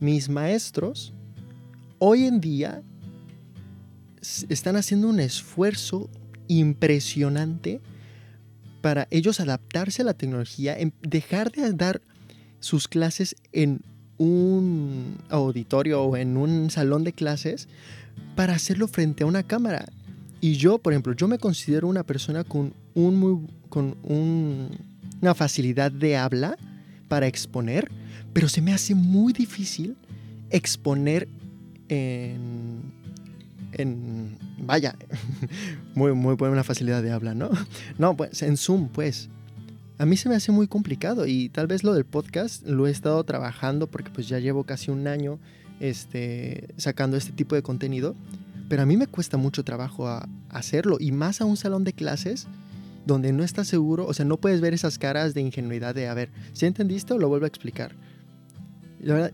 Mis 0.00 0.30
maestros 0.30 1.12
hoy 1.98 2.24
en 2.24 2.40
día 2.40 2.82
están 4.48 4.76
haciendo 4.76 5.08
un 5.10 5.20
esfuerzo 5.20 6.08
impresionante 6.46 7.82
para 8.80 9.08
ellos 9.10 9.40
adaptarse 9.40 10.00
a 10.00 10.06
la 10.06 10.14
tecnología, 10.14 10.74
dejar 11.02 11.52
de 11.52 11.70
dar 11.74 12.00
sus 12.60 12.88
clases 12.88 13.36
en 13.52 13.82
un 14.16 15.18
auditorio 15.28 16.02
o 16.02 16.16
en 16.16 16.38
un 16.38 16.70
salón 16.70 17.04
de 17.04 17.12
clases 17.12 17.68
para 18.36 18.54
hacerlo 18.54 18.88
frente 18.88 19.24
a 19.24 19.26
una 19.26 19.42
cámara. 19.42 19.84
Y 20.40 20.56
yo, 20.56 20.78
por 20.78 20.92
ejemplo, 20.92 21.12
yo 21.14 21.26
me 21.28 21.38
considero 21.38 21.88
una 21.88 22.04
persona 22.04 22.44
con, 22.44 22.72
un 22.94 23.50
con 23.68 23.96
una 24.04 25.34
facilidad 25.34 25.90
de 25.90 26.16
habla 26.16 26.56
para 27.08 27.26
exponer, 27.26 27.90
pero 28.32 28.48
se 28.48 28.62
me 28.62 28.72
hace 28.72 28.94
muy 28.94 29.32
difícil 29.32 29.96
exponer 30.50 31.28
en, 31.88 32.92
en 33.72 34.36
vaya, 34.58 34.94
muy, 35.94 36.12
muy 36.12 36.34
buena 36.34 36.64
facilidad 36.64 37.02
de 37.02 37.10
habla, 37.10 37.34
¿no? 37.34 37.50
No, 37.98 38.16
pues 38.16 38.42
en 38.42 38.56
Zoom, 38.56 38.88
pues 38.88 39.28
a 39.98 40.06
mí 40.06 40.16
se 40.16 40.28
me 40.28 40.36
hace 40.36 40.52
muy 40.52 40.68
complicado 40.68 41.26
y 41.26 41.48
tal 41.48 41.66
vez 41.66 41.82
lo 41.82 41.92
del 41.92 42.04
podcast 42.04 42.64
lo 42.66 42.86
he 42.86 42.90
estado 42.90 43.22
trabajando 43.24 43.88
porque 43.88 44.10
pues 44.10 44.28
ya 44.28 44.38
llevo 44.38 44.64
casi 44.64 44.90
un 44.90 45.08
año 45.08 45.38
este, 45.80 46.68
sacando 46.76 47.16
este 47.16 47.32
tipo 47.32 47.54
de 47.54 47.62
contenido, 47.62 48.14
pero 48.68 48.82
a 48.82 48.86
mí 48.86 48.96
me 48.96 49.06
cuesta 49.06 49.36
mucho 49.36 49.64
trabajo 49.64 50.08
hacerlo 50.50 50.98
y 51.00 51.12
más 51.12 51.40
a 51.40 51.44
un 51.44 51.56
salón 51.56 51.84
de 51.84 51.92
clases 51.92 52.46
donde 53.06 53.32
no 53.32 53.42
estás 53.42 53.66
seguro, 53.66 54.06
o 54.06 54.12
sea, 54.12 54.26
no 54.26 54.36
puedes 54.36 54.60
ver 54.60 54.74
esas 54.74 54.98
caras 54.98 55.32
de 55.32 55.40
ingenuidad 55.40 55.94
de, 55.94 56.08
a 56.08 56.14
ver, 56.14 56.30
si 56.52 56.66
entendiste 56.66 57.14
o 57.14 57.18
lo 57.18 57.28
vuelvo 57.28 57.44
a 57.44 57.48
explicar. 57.48 57.96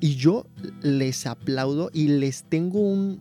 Y 0.00 0.14
yo 0.14 0.46
les 0.82 1.26
aplaudo 1.26 1.90
y 1.92 2.06
les 2.06 2.44
tengo 2.44 2.80
un, 2.80 3.20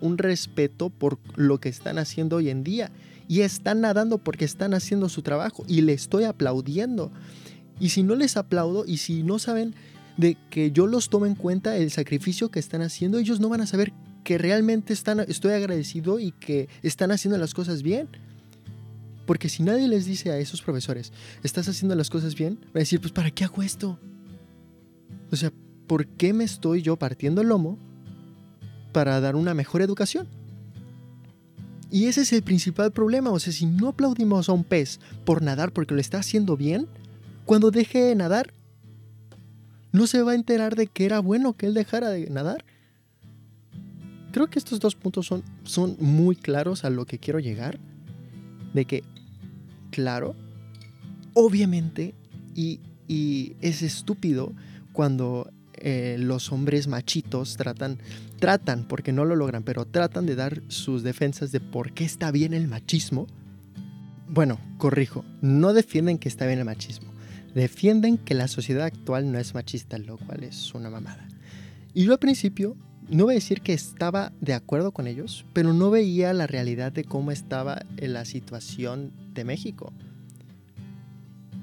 un 0.00 0.18
respeto 0.18 0.90
por 0.90 1.18
lo 1.36 1.60
que 1.60 1.68
están 1.68 1.98
haciendo 1.98 2.36
hoy 2.36 2.48
en 2.48 2.64
día 2.64 2.90
y 3.28 3.42
están 3.42 3.82
nadando 3.82 4.18
porque 4.18 4.44
están 4.44 4.74
haciendo 4.74 5.08
su 5.08 5.22
trabajo 5.22 5.64
y 5.68 5.82
le 5.82 5.92
estoy 5.92 6.24
aplaudiendo. 6.24 7.12
Y 7.78 7.90
si 7.90 8.02
no 8.02 8.16
les 8.16 8.36
aplaudo 8.36 8.84
y 8.86 8.96
si 8.96 9.22
no 9.22 9.38
saben 9.38 9.74
de 10.16 10.36
que 10.50 10.72
yo 10.72 10.86
los 10.86 11.08
tomo 11.08 11.26
en 11.26 11.34
cuenta 11.34 11.76
el 11.76 11.90
sacrificio 11.90 12.50
que 12.50 12.58
están 12.58 12.82
haciendo, 12.82 13.18
ellos 13.18 13.38
no 13.38 13.48
van 13.48 13.60
a 13.60 13.66
saber 13.66 13.92
que 14.24 14.38
realmente 14.38 14.92
están, 14.92 15.20
estoy 15.20 15.52
agradecido 15.52 16.18
y 16.18 16.32
que 16.32 16.68
están 16.82 17.10
haciendo 17.10 17.38
las 17.38 17.54
cosas 17.54 17.82
bien. 17.82 18.08
Porque 19.26 19.48
si 19.48 19.62
nadie 19.62 19.88
les 19.88 20.04
dice 20.04 20.30
a 20.30 20.38
esos 20.38 20.62
profesores, 20.62 21.12
estás 21.42 21.68
haciendo 21.68 21.94
las 21.94 22.10
cosas 22.10 22.34
bien, 22.34 22.58
van 22.60 22.76
a 22.76 22.78
decir, 22.80 23.00
pues 23.00 23.12
¿para 23.12 23.30
qué 23.30 23.44
hago 23.44 23.62
esto? 23.62 23.98
O 25.30 25.36
sea, 25.36 25.52
¿por 25.86 26.06
qué 26.06 26.32
me 26.32 26.44
estoy 26.44 26.82
yo 26.82 26.96
partiendo 26.96 27.40
el 27.40 27.48
lomo 27.48 27.78
para 28.92 29.20
dar 29.20 29.36
una 29.36 29.54
mejor 29.54 29.82
educación? 29.82 30.28
Y 31.90 32.06
ese 32.06 32.22
es 32.22 32.32
el 32.32 32.42
principal 32.42 32.90
problema. 32.90 33.30
O 33.30 33.38
sea, 33.38 33.52
si 33.52 33.66
no 33.66 33.88
aplaudimos 33.88 34.48
a 34.48 34.52
un 34.52 34.64
pez 34.64 34.98
por 35.24 35.42
nadar 35.42 35.72
porque 35.72 35.94
lo 35.94 36.00
está 36.00 36.18
haciendo 36.18 36.56
bien, 36.56 36.88
cuando 37.44 37.70
deje 37.70 38.00
de 38.00 38.14
nadar, 38.14 38.54
no 39.92 40.06
se 40.06 40.22
va 40.22 40.32
a 40.32 40.34
enterar 40.34 40.74
de 40.74 40.86
que 40.86 41.04
era 41.04 41.20
bueno 41.20 41.52
que 41.52 41.66
él 41.66 41.74
dejara 41.74 42.08
de 42.08 42.30
nadar. 42.30 42.64
Creo 44.32 44.48
que 44.48 44.58
estos 44.58 44.80
dos 44.80 44.94
puntos 44.94 45.26
son, 45.26 45.42
son 45.64 45.96
muy 46.00 46.36
claros 46.36 46.84
a 46.84 46.90
lo 46.90 47.06
que 47.06 47.18
quiero 47.18 47.38
llegar. 47.38 47.78
De 48.74 48.84
que, 48.86 49.04
claro, 49.90 50.34
obviamente, 51.34 52.14
y, 52.54 52.80
es 53.60 53.82
estúpido 53.82 54.54
cuando 54.94 55.50
eh, 55.74 56.16
los 56.18 56.50
hombres 56.50 56.88
machitos 56.88 57.58
tratan, 57.58 57.98
tratan, 58.38 58.88
porque 58.88 59.12
no 59.12 59.26
lo 59.26 59.36
logran, 59.36 59.64
pero 59.64 59.84
tratan 59.84 60.24
de 60.24 60.34
dar 60.34 60.62
sus 60.68 61.02
defensas 61.02 61.52
de 61.52 61.60
por 61.60 61.92
qué 61.92 62.04
está 62.04 62.30
bien 62.30 62.54
el 62.54 62.68
machismo. 62.68 63.26
Bueno, 64.28 64.58
corrijo, 64.78 65.26
no 65.42 65.74
defienden 65.74 66.16
que 66.16 66.30
está 66.30 66.46
bien 66.46 66.60
el 66.60 66.64
machismo 66.64 67.12
defienden 67.54 68.18
que 68.18 68.34
la 68.34 68.48
sociedad 68.48 68.84
actual 68.84 69.30
no 69.30 69.38
es 69.38 69.54
machista, 69.54 69.98
lo 69.98 70.16
cual 70.16 70.44
es 70.44 70.74
una 70.74 70.90
mamada. 70.90 71.28
Y 71.94 72.04
yo 72.04 72.12
al 72.12 72.18
principio 72.18 72.76
no 73.08 73.24
voy 73.24 73.34
a 73.34 73.36
decir 73.36 73.60
que 73.60 73.72
estaba 73.72 74.32
de 74.40 74.54
acuerdo 74.54 74.92
con 74.92 75.06
ellos, 75.06 75.44
pero 75.52 75.72
no 75.72 75.90
veía 75.90 76.32
la 76.32 76.46
realidad 76.46 76.92
de 76.92 77.04
cómo 77.04 77.30
estaba 77.30 77.82
la 77.98 78.24
situación 78.24 79.12
de 79.34 79.44
México. 79.44 79.92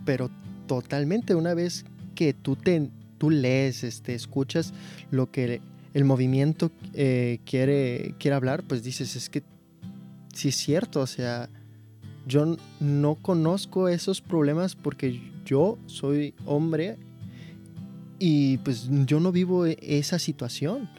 Pero 0.06 0.30
totalmente 0.68 1.36
una 1.36 1.54
vez 1.54 1.86
que 2.16 2.34
tú, 2.34 2.56
te, 2.56 2.90
tú 3.18 3.30
lees, 3.30 3.84
este, 3.84 4.14
escuchas 4.14 4.74
lo 5.12 5.32
que 5.32 5.62
el 5.94 6.06
movimiento 6.06 6.72
eh, 6.94 7.40
quiere, 7.46 8.14
quiere 8.20 8.36
hablar, 8.36 8.64
pues 8.64 8.84
dices, 8.84 9.16
es 9.16 9.30
que 9.30 9.44
sí 10.34 10.50
es 10.50 10.56
cierto, 10.56 11.02
o 11.02 11.08
sea, 11.08 11.50
yo 12.28 12.58
no 12.80 13.16
conozco 13.16 13.88
esos 13.88 14.22
problemas 14.22 14.76
porque 14.76 15.20
yo 15.46 15.78
soy 15.88 16.36
hombre 16.46 16.98
y 18.20 18.58
pues 18.60 18.88
yo 19.06 19.20
no 19.20 19.32
vivo 19.32 19.66
e-, 19.66 19.78
esa 19.82 20.20
situación. 20.20 20.90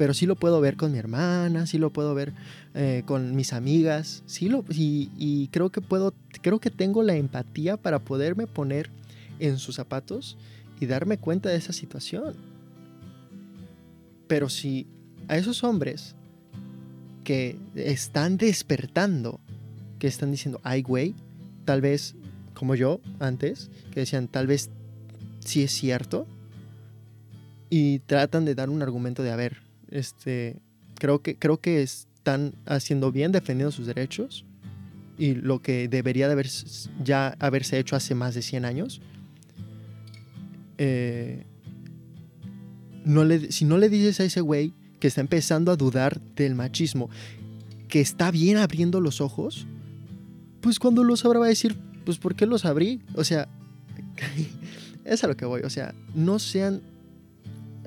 Pero 0.00 0.14
sí 0.14 0.24
lo 0.24 0.34
puedo 0.34 0.62
ver 0.62 0.78
con 0.78 0.92
mi 0.92 0.98
hermana, 0.98 1.66
sí 1.66 1.76
lo 1.76 1.92
puedo 1.92 2.14
ver 2.14 2.32
eh, 2.72 3.02
con 3.04 3.36
mis 3.36 3.52
amigas, 3.52 4.22
sí 4.24 4.48
lo, 4.48 4.64
y, 4.70 5.48
creo 5.52 5.68
que 5.68 5.82
puedo, 5.82 6.14
creo 6.40 6.58
que 6.58 6.70
tengo 6.70 7.02
la 7.02 7.16
empatía 7.16 7.76
para 7.76 7.98
poderme 7.98 8.46
poner 8.46 8.88
en 9.40 9.58
sus 9.58 9.74
zapatos 9.74 10.38
y 10.80 10.86
darme 10.86 11.18
cuenta 11.18 11.50
de 11.50 11.56
esa 11.56 11.74
situación. 11.74 12.34
Pero 14.26 14.48
si 14.48 14.86
a 15.28 15.36
esos 15.36 15.64
hombres 15.64 16.14
que 17.22 17.58
están 17.74 18.38
despertando, 18.38 19.38
que 19.98 20.06
están 20.06 20.30
diciendo, 20.30 20.62
ay 20.64 20.80
güey, 20.80 21.14
tal 21.66 21.82
vez 21.82 22.14
como 22.54 22.74
yo 22.74 23.02
antes, 23.18 23.68
que 23.90 24.00
decían 24.00 24.28
tal 24.28 24.46
vez 24.46 24.70
sí 25.40 25.62
es 25.62 25.72
cierto, 25.72 26.26
y 27.68 27.98
tratan 27.98 28.46
de 28.46 28.54
dar 28.54 28.70
un 28.70 28.80
argumento 28.80 29.22
de, 29.22 29.30
a 29.30 29.36
ver, 29.36 29.68
este, 29.90 30.56
creo 30.96 31.22
que, 31.22 31.36
creo 31.36 31.60
que 31.60 31.82
están 31.82 32.54
haciendo 32.66 33.12
bien 33.12 33.32
defendiendo 33.32 33.72
sus 33.72 33.86
derechos 33.86 34.44
y 35.18 35.34
lo 35.34 35.60
que 35.60 35.88
debería 35.88 36.26
de 36.28 36.32
haber, 36.32 36.48
ya 37.04 37.36
haberse 37.40 37.78
hecho 37.78 37.96
hace 37.96 38.14
más 38.14 38.34
de 38.34 38.42
100 38.42 38.64
años. 38.64 39.00
Eh, 40.78 41.44
no 43.04 43.24
le, 43.24 43.52
si 43.52 43.64
no 43.64 43.76
le 43.78 43.88
dices 43.88 44.20
a 44.20 44.24
ese 44.24 44.40
güey 44.40 44.72
que 44.98 45.08
está 45.08 45.20
empezando 45.20 45.72
a 45.72 45.76
dudar 45.76 46.20
del 46.36 46.54
machismo, 46.54 47.10
que 47.88 48.00
está 48.00 48.30
bien 48.30 48.56
abriendo 48.56 49.00
los 49.00 49.20
ojos, 49.20 49.66
pues 50.60 50.78
cuando 50.78 51.04
lo 51.04 51.16
sabrá 51.16 51.40
va 51.40 51.46
a 51.46 51.50
decir, 51.50 51.76
pues 52.04 52.18
¿por 52.18 52.34
qué 52.34 52.46
los 52.46 52.64
abrí? 52.64 53.02
O 53.14 53.24
sea, 53.24 53.48
es 55.04 55.24
a 55.24 55.26
lo 55.26 55.36
que 55.36 55.44
voy, 55.44 55.62
o 55.62 55.70
sea, 55.70 55.94
no 56.14 56.38
sean, 56.38 56.82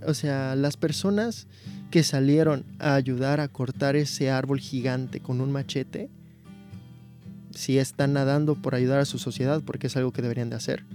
o 0.05 0.13
sea, 0.13 0.55
las 0.55 0.77
personas 0.77 1.47
que 1.93 2.01
salieron 2.01 2.65
a 2.79 2.95
ayudar 2.95 3.39
a 3.39 3.47
cortar 3.47 3.95
ese 3.95 4.31
árbol 4.31 4.59
gigante 4.59 5.19
con 5.19 5.41
un 5.41 5.51
machete, 5.51 6.09
si 7.51 7.77
están 7.77 8.13
nadando 8.13 8.55
por 8.55 8.73
ayudar 8.73 8.99
a 8.99 9.05
su 9.05 9.19
sociedad, 9.19 9.61
porque 9.63 9.85
es 9.85 9.95
algo 9.95 10.11
que 10.11 10.23
deberían 10.23 10.49
de 10.49 10.55
hacer. 10.55 10.85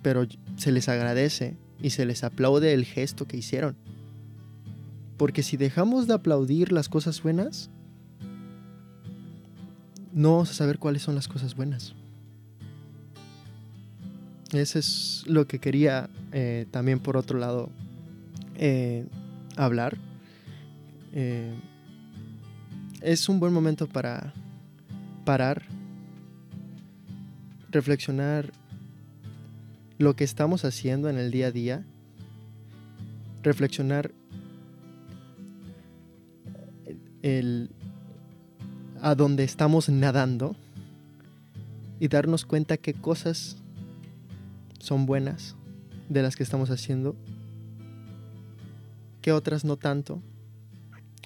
Pero 0.00 0.28
se 0.54 0.70
les 0.70 0.88
agradece 0.88 1.56
y 1.82 1.90
se 1.90 2.06
les 2.06 2.22
aplaude 2.22 2.72
el 2.72 2.84
gesto 2.84 3.26
que 3.26 3.36
hicieron. 3.36 3.74
Porque 5.16 5.42
si 5.42 5.56
dejamos 5.56 6.06
de 6.06 6.14
aplaudir 6.14 6.70
las 6.70 6.88
cosas 6.88 7.20
buenas, 7.20 7.68
no 10.12 10.34
vamos 10.34 10.52
a 10.52 10.54
saber 10.54 10.78
cuáles 10.78 11.02
son 11.02 11.16
las 11.16 11.26
cosas 11.26 11.56
buenas. 11.56 11.96
Eso 14.52 14.78
es 14.78 15.24
lo 15.26 15.48
que 15.48 15.58
quería 15.58 16.08
eh, 16.30 16.66
también 16.70 17.00
por 17.00 17.16
otro 17.16 17.40
lado 17.40 17.70
eh, 18.54 19.04
hablar. 19.56 19.96
Eh, 21.12 21.54
es 23.00 23.28
un 23.28 23.40
buen 23.40 23.52
momento 23.52 23.88
para 23.88 24.32
parar, 25.24 25.62
reflexionar 27.70 28.52
lo 29.98 30.14
que 30.14 30.24
estamos 30.24 30.64
haciendo 30.64 31.08
en 31.08 31.18
el 31.18 31.30
día 31.30 31.48
a 31.48 31.50
día, 31.50 31.84
reflexionar 33.42 34.12
el, 37.22 37.70
a 39.00 39.14
donde 39.14 39.44
estamos 39.44 39.88
nadando 39.88 40.56
y 42.00 42.08
darnos 42.08 42.44
cuenta 42.44 42.76
qué 42.76 42.94
cosas 42.94 43.56
son 44.78 45.06
buenas 45.06 45.56
de 46.08 46.22
las 46.22 46.36
que 46.36 46.42
estamos 46.42 46.70
haciendo, 46.70 47.16
qué 49.22 49.32
otras 49.32 49.64
no 49.64 49.76
tanto, 49.78 50.22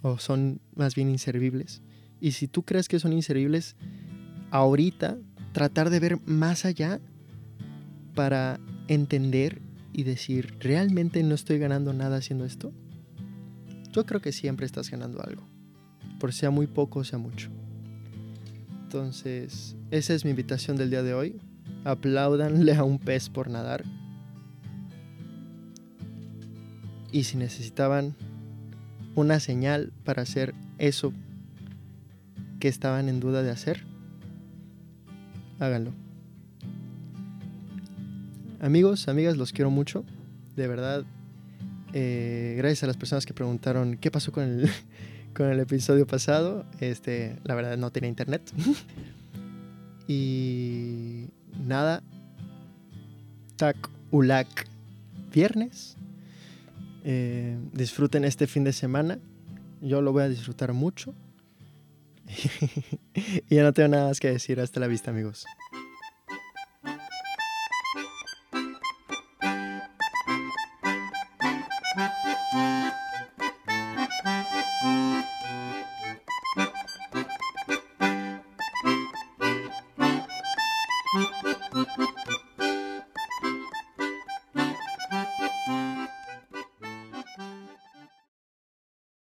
o 0.02 0.18
son 0.18 0.60
más 0.74 0.94
bien 0.94 1.10
inservibles. 1.10 1.82
Y 2.20 2.32
si 2.32 2.46
tú 2.46 2.62
crees 2.62 2.88
que 2.88 3.00
son 3.00 3.12
inservibles, 3.12 3.76
ahorita 4.50 5.18
tratar 5.52 5.90
de 5.90 6.00
ver 6.00 6.20
más 6.26 6.64
allá 6.64 7.00
para 8.14 8.60
entender 8.88 9.60
y 9.92 10.04
decir, 10.04 10.56
¿realmente 10.60 11.22
no 11.22 11.34
estoy 11.34 11.58
ganando 11.58 11.92
nada 11.92 12.18
haciendo 12.18 12.44
esto? 12.44 12.72
Yo 13.92 14.04
creo 14.04 14.20
que 14.20 14.32
siempre 14.32 14.66
estás 14.66 14.90
ganando 14.90 15.22
algo, 15.22 15.48
por 16.20 16.32
sea 16.32 16.50
muy 16.50 16.66
poco 16.66 17.00
o 17.00 17.04
sea 17.04 17.18
mucho. 17.18 17.50
Entonces, 18.82 19.74
esa 19.90 20.14
es 20.14 20.24
mi 20.24 20.30
invitación 20.30 20.76
del 20.76 20.90
día 20.90 21.02
de 21.02 21.14
hoy. 21.14 21.40
Apláudanle 21.84 22.74
a 22.74 22.84
un 22.84 22.98
pez 22.98 23.28
por 23.28 23.48
nadar. 23.50 23.84
Y 27.16 27.24
si 27.24 27.38
necesitaban 27.38 28.14
una 29.14 29.40
señal 29.40 29.90
para 30.04 30.20
hacer 30.20 30.54
eso 30.76 31.14
que 32.60 32.68
estaban 32.68 33.08
en 33.08 33.20
duda 33.20 33.42
de 33.42 33.50
hacer, 33.50 33.84
háganlo. 35.58 35.92
Amigos, 38.60 39.08
amigas, 39.08 39.38
los 39.38 39.52
quiero 39.52 39.70
mucho. 39.70 40.04
De 40.56 40.68
verdad, 40.68 41.06
eh, 41.94 42.54
gracias 42.58 42.82
a 42.82 42.86
las 42.86 42.98
personas 42.98 43.24
que 43.24 43.32
preguntaron 43.32 43.96
qué 43.96 44.10
pasó 44.10 44.30
con 44.30 44.44
el, 44.44 44.70
con 45.34 45.46
el 45.46 45.58
episodio 45.58 46.06
pasado. 46.06 46.66
Este, 46.80 47.38
la 47.44 47.54
verdad 47.54 47.78
no 47.78 47.90
tenía 47.92 48.10
internet. 48.10 48.42
y 50.06 51.28
nada. 51.66 52.02
Tak 53.56 53.88
Ulak 54.10 54.66
viernes. 55.32 55.96
Eh, 57.08 57.56
disfruten 57.72 58.24
este 58.24 58.48
fin 58.48 58.64
de 58.64 58.72
semana. 58.72 59.20
Yo 59.80 60.02
lo 60.02 60.12
voy 60.12 60.24
a 60.24 60.28
disfrutar 60.28 60.72
mucho. 60.72 61.14
y 63.48 63.54
ya 63.54 63.62
no 63.62 63.72
tengo 63.72 63.90
nada 63.90 64.08
más 64.08 64.18
que 64.18 64.28
decir. 64.28 64.58
Hasta 64.58 64.80
la 64.80 64.88
vista, 64.88 65.12
amigos. 65.12 65.46